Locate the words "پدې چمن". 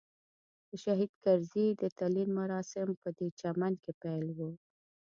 3.01-3.73